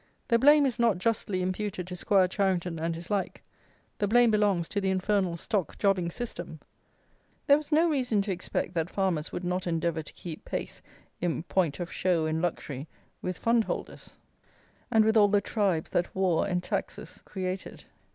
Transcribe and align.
The 0.29 0.39
blame 0.39 0.65
is 0.65 0.79
not 0.79 0.97
justly 0.97 1.43
imputed 1.43 1.85
to 1.85 1.95
'Squire 1.95 2.27
Charington 2.27 2.79
and 2.79 2.95
his 2.95 3.11
like: 3.11 3.43
the 3.99 4.07
blame 4.07 4.31
belongs 4.31 4.67
to 4.69 4.81
the 4.81 4.89
infernal 4.89 5.37
stock 5.37 5.77
jobbing 5.77 6.09
system. 6.09 6.59
There 7.45 7.55
was 7.57 7.71
no 7.71 7.87
reason 7.87 8.23
to 8.23 8.31
expect, 8.31 8.73
that 8.73 8.89
farmers 8.89 9.31
would 9.31 9.43
not 9.43 9.67
endeavour 9.67 10.01
to 10.01 10.13
keep 10.13 10.43
pace, 10.43 10.81
in 11.19 11.43
point 11.43 11.79
of 11.79 11.93
show 11.93 12.25
and 12.25 12.41
luxury, 12.41 12.87
with 13.21 13.37
fund 13.37 13.65
holders, 13.65 14.15
and 14.89 15.05
with 15.05 15.15
all 15.15 15.27
the 15.27 15.39
tribes 15.39 15.91
that 15.91 16.15
war 16.15 16.47
and 16.47 16.63
taxes 16.63 17.21
created. 17.23 17.83